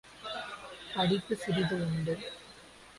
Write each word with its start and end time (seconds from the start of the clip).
படிப்பு 0.95 1.35
சிறிது 1.35 1.75
உண்டு. 1.85 2.15